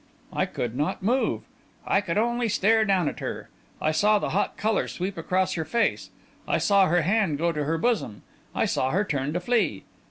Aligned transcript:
I 0.33 0.47
could 0.47 0.75
not 0.75 1.03
move. 1.03 1.43
I 1.85 2.01
could 2.01 2.17
only 2.17 2.49
stare 2.49 2.85
down 2.85 3.07
at 3.07 3.19
her. 3.19 3.49
I 3.79 3.91
saw 3.91 4.17
the 4.17 4.29
hot 4.31 4.57
colour 4.57 4.87
sweep 4.87 5.15
across 5.15 5.53
her 5.53 5.63
face; 5.63 6.09
I 6.47 6.57
saw 6.57 6.87
her 6.87 7.03
hand 7.03 7.37
go 7.37 7.51
to 7.51 7.65
her 7.65 7.77
bosom; 7.77 8.23
I 8.55 8.65
saw 8.65 8.89
her 8.89 9.03
turn 9.03 9.31
to 9.33 9.39
flee. 9.39 9.83